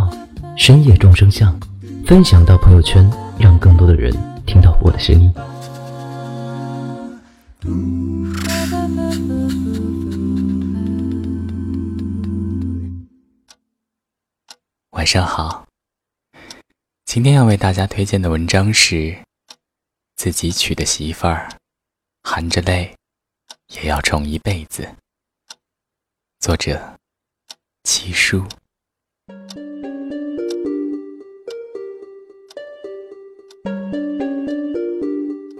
[0.57, 1.59] 深夜众生相”，
[2.05, 4.13] 分享到朋友圈，让更多的人
[4.45, 5.33] 听到我的声音。
[14.91, 15.65] 晚上好，
[17.05, 18.95] 今天要为大家推荐的文章是
[20.15, 21.49] 《自己娶的媳妇儿，
[22.23, 22.95] 含着泪
[23.69, 24.83] 也要宠一辈子》，
[26.39, 26.99] 作者
[27.83, 28.45] 七叔。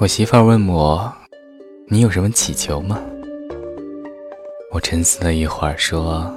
[0.00, 1.12] 我媳妇儿问我
[1.86, 2.98] ：“你有什么祈求吗？”
[4.72, 6.34] 我沉思了一会儿，说：“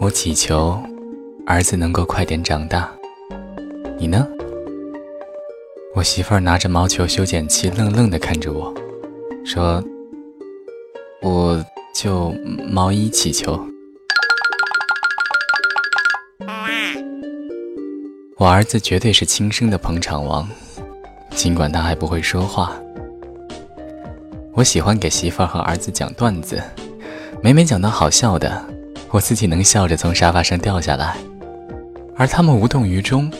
[0.00, 0.80] 我祈求。”
[1.44, 2.90] 儿子能够快点长大，
[3.98, 4.26] 你呢？
[5.94, 8.72] 我媳妇儿拿着毛球修剪器，愣愣地看着我，
[9.44, 9.84] 说
[11.20, 11.62] ：“我
[11.94, 12.32] 就
[12.66, 13.60] 毛衣祈求。”
[18.38, 20.48] 我儿子绝对是亲生的捧场王，
[21.36, 22.72] 尽管他还不会说话。
[24.54, 26.60] 我喜欢给媳妇儿和儿子讲段子，
[27.42, 28.64] 每每讲到好笑的，
[29.10, 31.18] 我自己能笑着从沙发上掉下来。
[32.16, 33.30] 而他们无动于衷，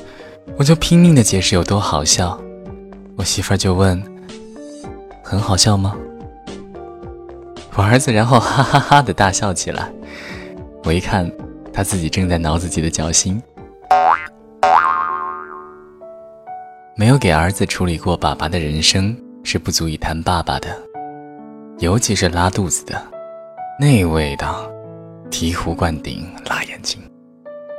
[0.59, 2.39] 我就拼命的解释有多好笑，
[3.17, 4.01] 我媳妇儿就问
[5.25, 5.97] ：“很好笑吗？”
[7.77, 9.91] 我儿子然后哈哈哈的大笑起来，
[10.85, 11.33] 我一看，
[11.73, 13.43] 他自己正在挠自己的脚心。
[16.99, 19.15] 没有给儿子处理过爸爸的人生
[19.45, 20.75] 是不足以谈爸爸的，
[21.79, 22.99] 尤其是拉肚子的，
[23.79, 24.67] 那味道，
[25.31, 26.99] 醍醐灌顶，辣眼睛，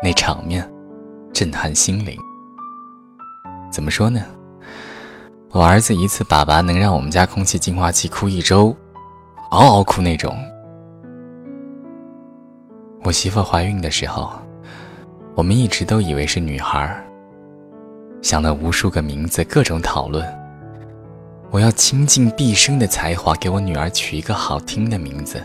[0.03, 0.63] 那场面。
[1.33, 2.15] 震撼心灵。
[3.71, 4.23] 怎么说呢？
[5.49, 8.75] 我儿子一次粑粑能让我们家空气净化器哭一周，
[9.49, 10.37] 嗷嗷哭那种。
[13.03, 14.31] 我媳妇怀孕的时候，
[15.35, 17.03] 我们一直都以为是女孩儿，
[18.27, 20.21] 想了无数个名字，各种讨论。
[21.49, 25.41] 我要倾尽毕生的才华给我女儿取一个好听的名字。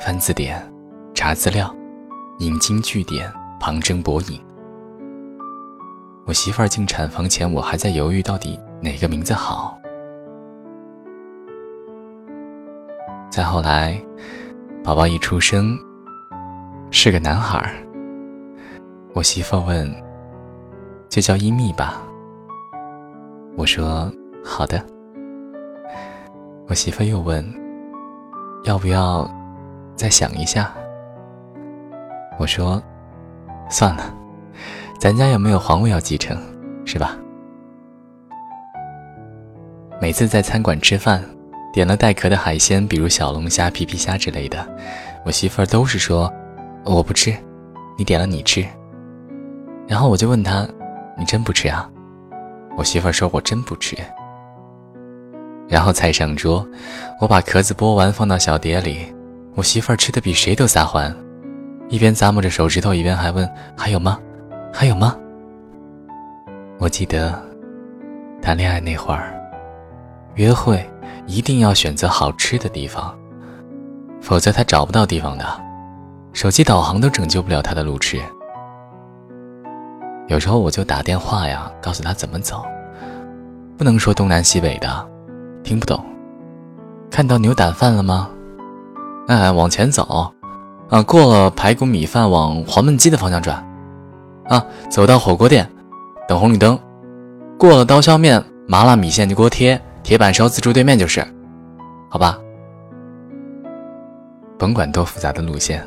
[0.00, 0.60] 翻字典，
[1.14, 1.72] 查资料，
[2.40, 4.40] 引经据典，旁征博引。
[6.26, 9.78] 我媳妇儿进产房前，我还在犹豫到底哪个名字好。
[13.30, 13.96] 再后来，
[14.82, 15.78] 宝宝一出生，
[16.90, 17.70] 是个男孩儿。
[19.14, 19.88] 我媳妇问
[21.12, 22.02] ：“就叫一蜜吧。”
[23.54, 24.10] 我说
[24.42, 24.82] ：“好的。”
[26.68, 27.44] 我媳妇又问
[28.64, 29.30] ：“要不要
[29.94, 30.72] 再想一下？”
[32.40, 32.82] 我说
[33.68, 34.14] ：“算了。”
[34.98, 36.40] 咱家也没有皇位要继承，
[36.86, 37.14] 是吧？
[40.00, 41.22] 每次在餐馆吃饭，
[41.74, 44.66] 点了带壳的海鲜，比如小龙虾、皮皮虾之类的，
[45.26, 46.32] 我媳妇儿都是说
[46.84, 47.34] 我不吃，
[47.98, 48.64] 你点了你吃。
[49.86, 50.66] 然后我就问她，
[51.16, 51.88] 你真不吃啊？
[52.76, 53.96] 我媳妇儿说我真不吃。
[55.68, 56.66] 然后菜上桌，
[57.20, 59.14] 我把壳子剥完放到小碟里，
[59.54, 61.14] 我媳妇儿吃的比谁都撒欢，
[61.88, 64.18] 一边咂摸着手指头，一边还问还有吗？
[64.72, 65.16] 还有吗？
[66.78, 67.40] 我记得
[68.40, 69.38] 谈恋爱那会儿，
[70.34, 70.84] 约会
[71.26, 73.16] 一定要选择好吃的地方，
[74.20, 75.44] 否则他找不到地方的，
[76.32, 78.20] 手机导航都拯救不了他的路痴。
[80.32, 82.64] 有时候我就打电话呀，告诉他怎么走，
[83.76, 85.06] 不能说东南西北的，
[85.62, 86.02] 听不懂。
[87.10, 88.30] 看到牛胆饭了吗？
[89.28, 90.32] 哎，往前走，
[90.88, 93.62] 啊，过了排骨米饭，往黄焖鸡的方向转。
[94.48, 95.70] 啊，走到火锅店，
[96.26, 96.78] 等红绿灯，
[97.58, 101.22] 过了刀削面、麻辣米线的锅贴、铁板烧自助对面就是，
[102.08, 102.38] 好吧。
[104.58, 105.86] 甭管多复杂的路线，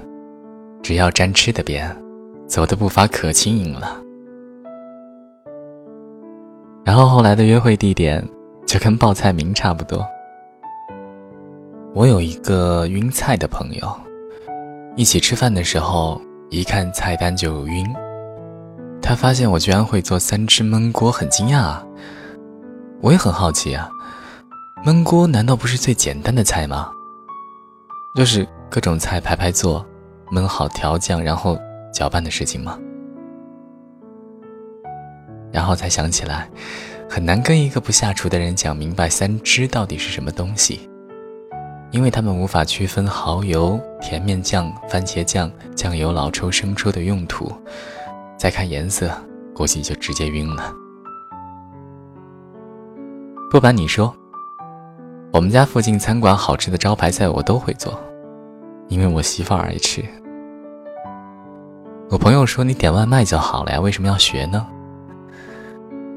[0.83, 1.97] 只要沾吃的边，
[2.45, 4.01] 走的步伐可轻盈了。
[6.85, 8.23] 然后后来的约会地点
[8.67, 10.05] 就跟报菜名差不多。
[11.95, 13.91] 我有一个晕菜的朋友，
[14.95, 16.21] 一起吃饭的时候，
[16.51, 17.85] 一看菜单就晕。
[19.01, 21.83] 他发现我居然会做三只焖锅，很惊讶啊！
[23.01, 23.89] 我也很好奇啊，
[24.85, 26.91] 焖锅难道不是最简单的菜吗？
[28.15, 29.83] 就是各种菜排排坐，
[30.31, 31.57] 焖好调酱，然后
[31.91, 32.77] 搅拌的事情吗？
[35.55, 36.49] 然后才想起来，
[37.09, 40.81] 很难跟一个不下厨的人讲明白三汁到底是什么东西，
[41.91, 47.49] 因为他们无法区分蚝油、甜面酱、番茄酱、酱油、老抽、生抽的用途，
[48.37, 49.09] 再看颜色，
[49.53, 50.73] 估计就直接晕了。
[53.49, 54.13] 不瞒你说，
[55.31, 57.97] 我们家附近餐馆好吃的招牌菜我都会做，
[58.89, 60.03] 因为我媳妇儿爱吃。
[62.09, 64.67] 我朋友说你点外卖就好了呀，为什么要学呢？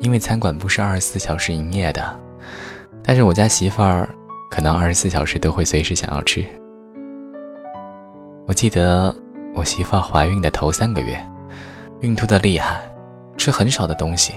[0.00, 2.18] 因为餐馆不是二十四小时营业的，
[3.02, 4.08] 但是我家媳妇儿
[4.48, 6.44] 可能二十四小时都会随时想要吃。
[8.46, 9.14] 我记得
[9.54, 11.20] 我媳妇儿怀孕的头三个月，
[12.00, 12.80] 孕吐的厉害，
[13.36, 14.34] 吃很少的东西。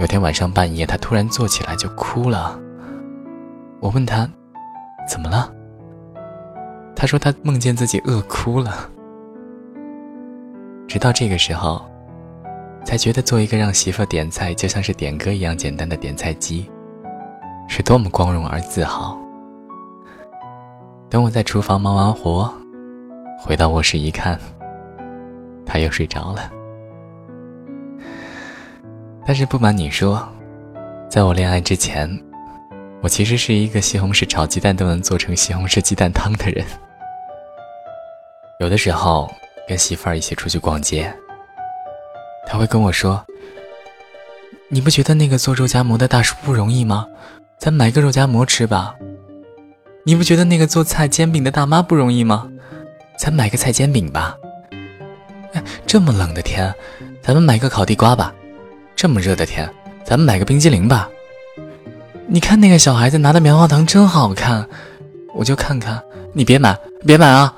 [0.00, 2.58] 有天晚上半夜，她突然坐起来就哭了。
[3.80, 4.28] 我问她
[5.08, 5.52] 怎么了，
[6.96, 8.90] 她说她梦见自己饿哭了。
[10.88, 11.91] 直到这个时候。
[12.84, 16.70] 才觉得做一个让媳妇点菜就像是点歌一样简单的点菜机，
[17.68, 19.18] 是多么光荣而自豪。
[21.08, 22.52] 等我在厨房忙完活，
[23.40, 24.38] 回到卧室一看，
[25.64, 26.50] 他又睡着了。
[29.24, 30.26] 但是不瞒你说，
[31.08, 32.08] 在我恋爱之前，
[33.00, 36.66] 我其实是一个西红柿炒鸡蛋都能做成西红柿鸡蛋汤的人。
[38.58, 39.30] 有的时候
[39.68, 41.14] 跟媳妇儿一起出去逛街。
[42.46, 43.24] 他会跟我说
[44.68, 47.06] ：“你不觉得那个做肉夹馍的大叔不容易吗？
[47.58, 48.94] 咱买个肉夹馍吃吧。
[50.04, 52.50] 你不觉得那个做菜煎饼的大妈不容易吗？
[53.16, 54.36] 咱买个菜煎饼吧。
[55.52, 56.74] 哎，这么冷的天，
[57.22, 58.34] 咱们买个烤地瓜吧。
[58.96, 59.72] 这么热的天，
[60.04, 61.08] 咱们买个冰激凌吧。
[62.26, 64.68] 你看那个小孩子拿的棉花糖真好看，
[65.34, 66.02] 我就看看。
[66.34, 67.54] 你别买，别买啊！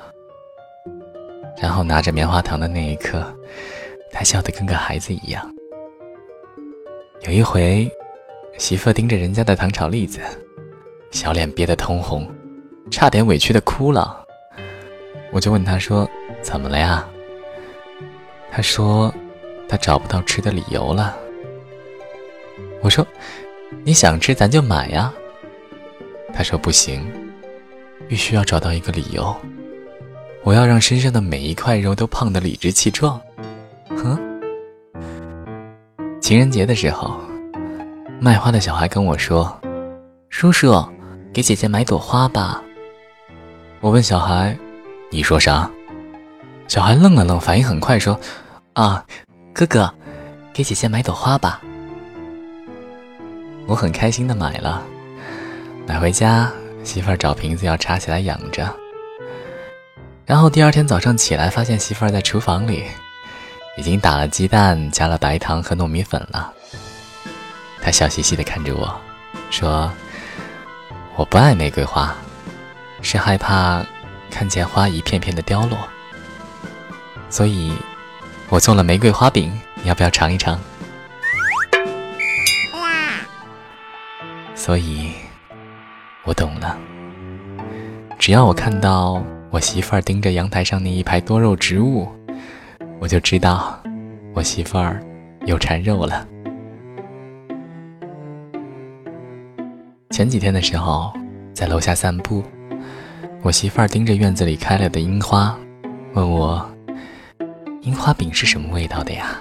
[1.59, 3.25] 然后拿着棉花糖的那一刻。”
[4.17, 5.53] 他笑得跟个孩子一样。
[7.23, 7.91] 有一回，
[8.57, 10.21] 媳妇盯着人家的糖炒栗子，
[11.11, 12.25] 小脸憋得通红，
[12.89, 14.25] 差点委屈的哭了。
[15.33, 16.09] 我就问他说
[16.41, 17.05] ：“怎么了呀？”
[18.49, 19.13] 他说
[19.67, 21.17] ：“他找不到吃的理由了。”
[22.81, 23.05] 我说
[23.83, 25.13] ：“你想吃咱就买呀。”
[26.33, 27.05] 他说：“不行，
[28.07, 29.35] 必须要找到一个理由。
[30.43, 33.19] 我要让身上的每一块肉都胖得理直气壮。”
[33.95, 34.19] 哼，
[36.21, 37.19] 情人节的时候，
[38.19, 39.59] 卖花的小孩跟我说
[40.29, 40.83] ：“叔叔，
[41.33, 42.61] 给姐姐买朵花吧。”
[43.81, 44.57] 我问小孩
[45.11, 45.69] ：“你说啥？”
[46.67, 48.19] 小孩愣了愣，反应很快，说
[48.73, 49.05] ：“啊，
[49.53, 49.93] 哥哥，
[50.53, 51.61] 给姐姐买朵花吧。”
[53.67, 54.81] 我很开心的买了，
[55.87, 56.51] 买回家，
[56.83, 58.67] 媳妇儿找瓶子要插起来养着。
[60.25, 62.83] 然后第二天早上起来，发现媳妇儿在厨房里。
[63.77, 66.53] 已经打了鸡蛋，加了白糖和糯米粉了。
[67.81, 68.99] 他笑嘻嘻地看着我，
[69.51, 69.91] 说
[71.15, 72.15] ：“我不爱玫瑰花，
[73.01, 73.85] 是害怕
[74.31, 75.77] 看见花一片片的凋落，
[77.29, 77.73] 所以
[78.49, 79.51] 我做了玫瑰花饼，
[79.83, 80.59] 你要不要尝一尝？”
[84.55, 85.11] 所以，
[86.23, 86.75] 我懂了。
[88.17, 92.09] 只要我看到我媳妇儿盯着阳台上那一排多肉植物。
[93.05, 93.79] 我就知道，
[94.33, 94.99] 我媳妇儿
[95.45, 96.27] 又馋肉了。
[100.09, 101.13] 前几天的时候，
[101.53, 102.43] 在楼下散步，
[103.43, 105.55] 我媳妇儿盯着院子里开了的樱花，
[106.15, 106.67] 问我
[107.85, 109.39] ：“樱花饼是什么味道的呀？”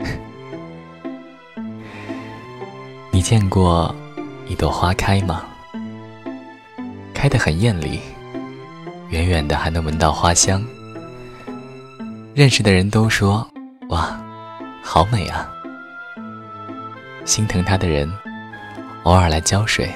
[3.12, 3.94] 你见过
[4.48, 5.44] 一朵花开吗？
[7.12, 8.00] 开得很艳丽，
[9.10, 10.64] 远远的还能闻到花香。
[12.40, 13.46] 认识的人都说
[13.90, 14.18] ：“哇，
[14.82, 15.46] 好美啊！”
[17.26, 18.10] 心疼他的人
[19.02, 19.92] 偶尔来浇水，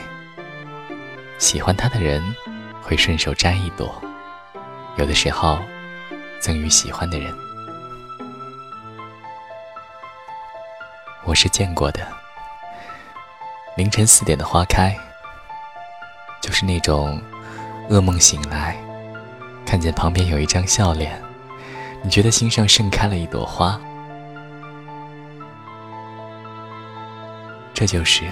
[1.39, 2.23] 喜欢他的人
[2.83, 3.99] 会顺手摘一朵，
[4.99, 5.59] 有的时候
[6.39, 7.35] 赠予喜欢的人。
[11.25, 12.07] 我是见过的，
[13.75, 14.95] 凌晨四点的花开，
[16.43, 17.19] 就是那种
[17.89, 18.77] 噩梦醒来，
[19.65, 21.19] 看见旁边有一张笑脸。
[22.05, 23.81] 你觉得心上盛开了一朵花，
[27.73, 28.25] 这就是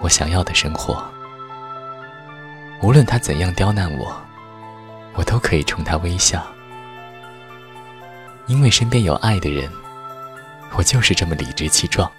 [0.00, 1.04] 我想要的生活。
[2.82, 4.16] 无论他怎样刁难我，
[5.16, 6.42] 我都可以冲他微笑，
[8.46, 9.70] 因为身边有爱的人，
[10.78, 12.10] 我就是这么理直气壮。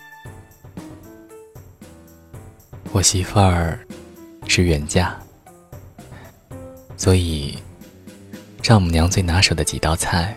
[2.92, 3.80] 我媳妇儿
[4.48, 5.18] 是远嫁，
[6.96, 7.58] 所以。
[8.62, 10.36] 丈母娘最拿手的几道菜，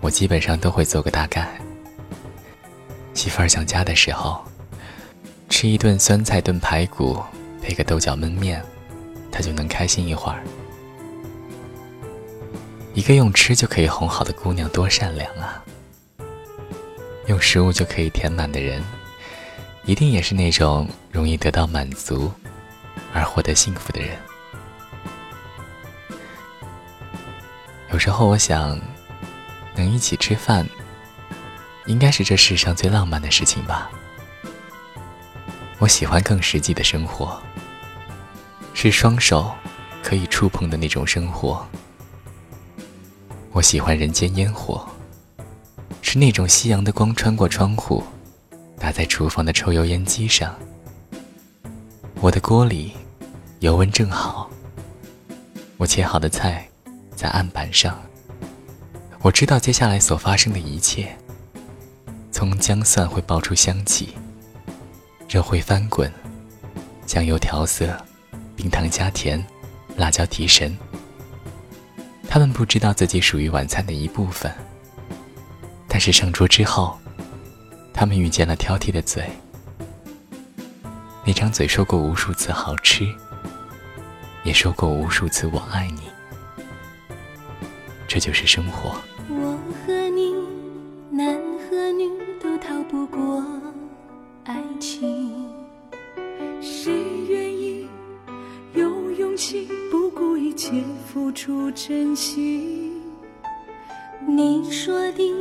[0.00, 1.48] 我基本上都会做个大概。
[3.12, 4.42] 媳妇儿想家的时候，
[5.50, 7.22] 吃一顿酸菜炖排骨，
[7.62, 8.64] 配个豆角焖面，
[9.30, 10.42] 她就能开心一会儿。
[12.94, 15.62] 一个用吃就可以哄好的姑娘，多善良啊！
[17.26, 18.82] 用食物就可以填满的人，
[19.84, 22.32] 一定也是那种容易得到满足
[23.12, 24.16] 而获得幸福的人。
[27.94, 28.76] 有时候我想，
[29.76, 30.66] 能一起吃饭，
[31.86, 33.88] 应该是这世上最浪漫的事情吧。
[35.78, 37.40] 我喜欢更实际的生活，
[38.74, 39.48] 是双手
[40.02, 41.64] 可以触碰的那种生活。
[43.52, 44.84] 我喜欢人间烟火，
[46.02, 48.02] 是那种夕阳的光穿过窗户，
[48.76, 50.52] 打在厨房的抽油烟机上。
[52.20, 52.92] 我的锅里
[53.60, 54.50] 油温正好，
[55.76, 56.68] 我切好的菜。
[57.24, 57.98] 在案板上，
[59.22, 61.16] 我知道接下来所发生的一切。
[62.30, 64.10] 葱姜蒜会爆出香气，
[65.30, 66.12] 肉会翻滚，
[67.06, 67.96] 酱油调色，
[68.54, 69.42] 冰糖加甜，
[69.96, 70.76] 辣椒提神。
[72.28, 74.52] 他们不知道自己属于晚餐的一部分，
[75.88, 76.98] 但是上桌之后，
[77.94, 79.24] 他们遇见了挑剔的嘴。
[81.24, 83.08] 那张嘴说过无数次好吃，
[84.42, 86.02] 也说过无数次我爱你。
[88.14, 88.94] 这就是生活。
[89.28, 90.36] 我和你，
[91.10, 92.08] 男和女
[92.40, 93.44] 都逃不过
[94.44, 95.50] 爱情。
[96.60, 96.92] 谁
[97.28, 97.88] 愿意
[98.72, 100.80] 有勇气不顾一切
[101.12, 103.02] 付出真心？
[104.24, 105.34] 你说的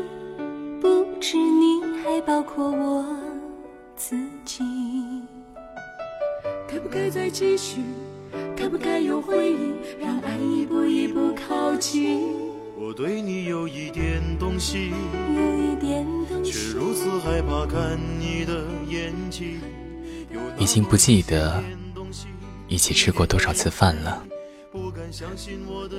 [0.81, 3.05] 不止你，还包括我
[3.95, 4.63] 自己。
[6.67, 7.81] 该不该再继续？
[8.55, 9.75] 该不该有回应？
[10.01, 12.41] 让爱一步一步靠近。
[12.75, 14.91] 我对你有一点动心，
[16.43, 19.59] 却如此害怕看你的眼睛。
[20.57, 21.63] 已经不记得
[22.67, 24.23] 一起吃过多少次饭了，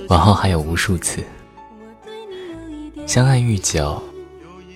[0.09, 1.23] 往后还有无数次。
[3.07, 4.01] 相爱愈久，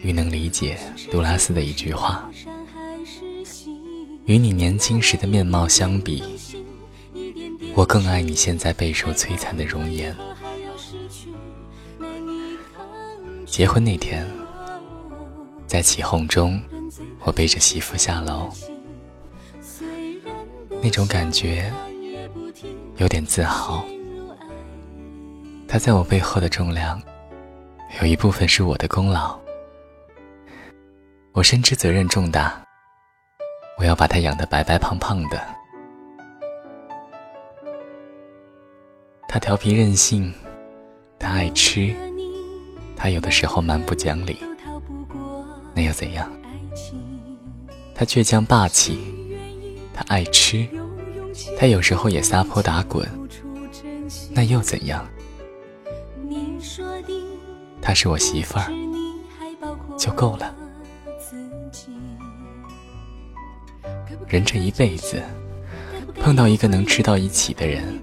[0.01, 0.79] 愈能理解
[1.11, 2.29] 杜拉斯的一句话：
[4.25, 6.23] 与你年轻时的面貌相比，
[7.75, 10.15] 我更爱你现在备受摧残的容颜。
[13.45, 14.25] 结婚那天，
[15.67, 16.61] 在起哄中，
[17.23, 18.49] 我背着媳妇下楼，
[20.81, 21.71] 那种感觉
[22.97, 23.83] 有点自豪。
[25.67, 27.01] 她在我背后的重量，
[28.01, 29.37] 有一部分是我的功劳。
[31.31, 32.63] 我深知责任重大，
[33.77, 35.41] 我要把她养得白白胖胖的。
[39.27, 40.33] 她调皮任性，
[41.19, 41.93] 她爱吃。
[43.01, 44.37] 他有的时候蛮不讲理，
[45.73, 46.29] 那又怎样？
[47.95, 48.99] 他倔强霸气，
[49.93, 50.67] 他爱吃，
[51.57, 53.07] 他有时候也撒泼打滚，
[54.31, 55.07] 那又怎样？
[57.81, 58.69] 她是我媳妇儿，
[59.97, 60.53] 就够了。
[64.27, 65.23] 人这一辈子，
[66.15, 67.97] 碰到一个能吃到一起的人，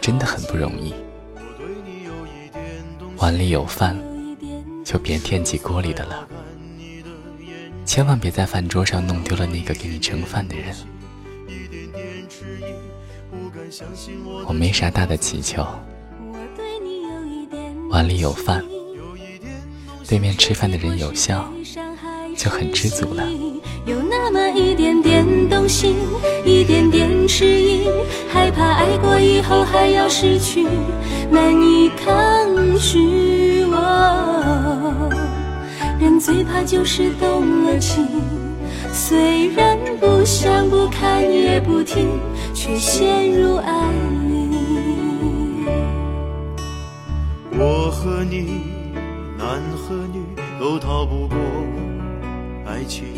[0.00, 0.92] 真的很不容易。
[3.18, 3.96] 碗里有饭。
[4.84, 6.26] 就别惦记锅里的了，
[7.84, 10.74] 千万别在饭桌上弄丢了那个给你盛饭的人。
[14.46, 15.62] 我没啥大的祈求，
[17.90, 18.64] 碗里有饭，
[20.08, 21.52] 对面吃饭的人有笑，
[22.34, 23.28] 就很知足了。
[23.88, 25.96] 有那么一点点动心，
[26.44, 27.88] 一点点迟疑，
[28.28, 30.66] 害怕爱过以后还要失去，
[31.30, 32.14] 难以抗
[32.78, 33.64] 拒。
[33.64, 35.08] 我
[35.98, 38.06] 人最怕就是动了情，
[38.92, 42.08] 虽然不想不看也不听，
[42.52, 43.72] 却陷入爱
[44.28, 45.64] 里。
[47.58, 48.64] 我和你，
[49.38, 50.22] 男和女
[50.60, 51.38] 都逃不过
[52.66, 53.17] 爱情。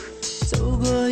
[0.51, 1.09] 走过